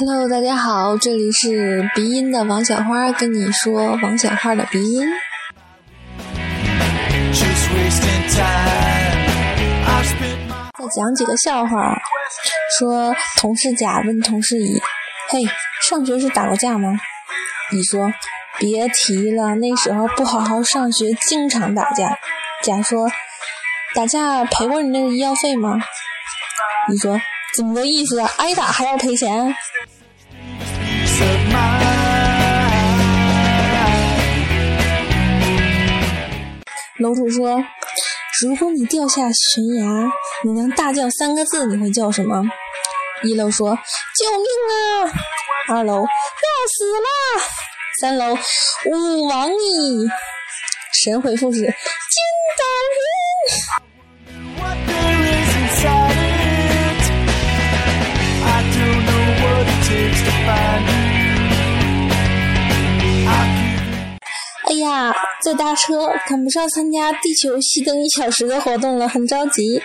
[0.00, 5.04] Hello，大家好，这里是鼻音的王小花，跟你说王小花的鼻音。
[10.78, 11.96] 再讲几个笑话。
[12.78, 14.80] 说同事甲问同事乙
[15.30, 15.40] ：“嘿，
[15.82, 16.96] 上学时打过架吗？”
[17.74, 18.12] 乙说
[18.56, 22.16] ：“别提了，那时候不好好上学，经常打架。”
[22.62, 23.10] 甲说
[23.96, 25.76] ：“打架赔过你那个医药费吗？”
[26.94, 27.20] 乙说
[27.58, 28.20] ：“怎么个意思？
[28.20, 29.52] 挨打还要赔钱？”
[36.98, 37.62] 楼主说
[38.42, 40.12] ：“如果你掉下悬崖，
[40.44, 42.42] 你能大叫三个字，你会叫什么？”
[43.22, 43.70] 一楼说
[44.18, 45.12] ：“救命啊！”
[45.72, 46.06] 二楼：“要
[46.74, 47.08] 死了！”
[48.02, 48.34] 三楼
[48.90, 50.08] ：“吾往矣！”
[50.92, 52.64] 神回复是：“金刀
[64.88, 69.82] 呀，在搭车，赶不上参加地球熄灯一小时的活动了，很着急。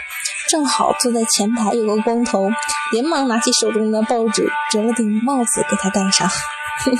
[0.49, 2.49] 正好坐在前排有个光头，
[2.91, 6.29] 连忙拿起手中的报纸，折了顶帽子给他戴上。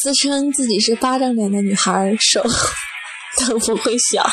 [0.00, 2.42] 自称自己是巴掌脸的女孩，手
[3.46, 4.26] 都不会小。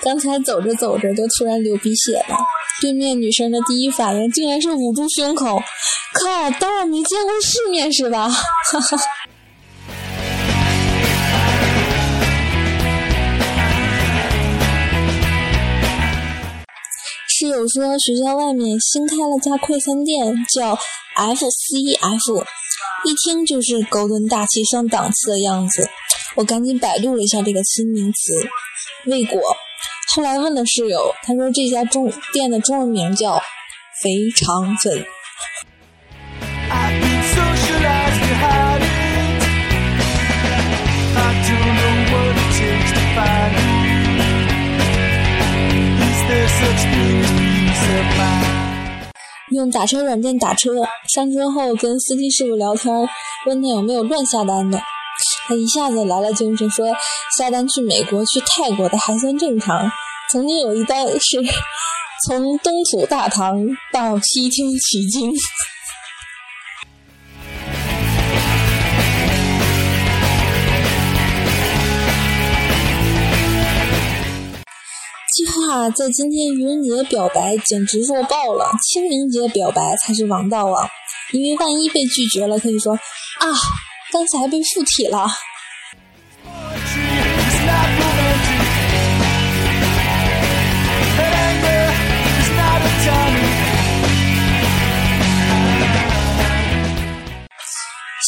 [0.00, 2.36] 刚才走着走着就突然流鼻血了，
[2.80, 5.60] 对面女生的第一反应竟然是捂住胸口，
[6.14, 8.28] 靠，当我没见过世面是吧？
[8.28, 8.96] 哈哈。
[17.26, 20.76] 室友说学校外面新开了家快餐店，叫
[21.16, 22.44] FCF，
[23.04, 25.88] 一听就是高端大气上档次的样子。
[26.36, 28.48] 我赶紧百度了一下这个新名词，
[29.06, 29.40] 未果。
[30.16, 33.40] 后来问了室友，他说这家中店的中文名叫
[34.02, 35.04] “肥肠粉”。
[49.50, 53.08] 用打车软件打车，上车后跟司机师傅聊天，
[53.46, 54.80] 问他有没有乱下单的。
[55.48, 56.86] 他一下子来了精神，说
[57.38, 59.90] 下单去美国、去泰国的还算正常。
[60.30, 61.42] 曾经有一单是
[62.26, 65.32] 从东土大唐到西天取经。
[75.32, 80.86] 计划在今天愚人节表白简直弱爆了，清明节表白才是王道啊！
[81.32, 83.48] 因为万一被拒绝了，可以说啊。
[84.10, 85.26] 刚才被附体了。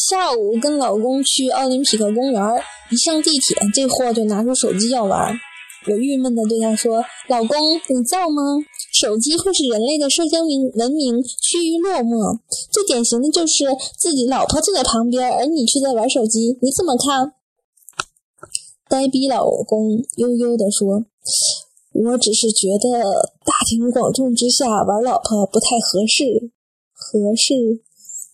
[0.09, 2.43] 下午跟老公去奥林匹克公园，
[2.89, 5.33] 一上地铁，这货就拿出手机要玩。
[5.87, 7.57] 我郁闷的对他说：“老公，
[7.89, 8.59] 你造吗？
[8.93, 12.37] 手机会使人类的社交明文明趋于落寞。
[12.71, 13.65] 最典型的就是
[13.97, 17.33] 自己老婆坐在旁边，而你却在玩手机，你怎么看？”
[18.87, 21.05] 呆逼老公悠悠地说
[21.93, 23.01] ：“我只是觉得
[23.43, 26.51] 大庭广众之下玩老婆不太合适。
[26.93, 27.81] 合适？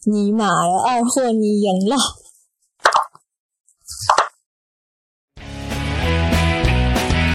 [0.04, 1.96] 尼玛呀，二货，你赢了！”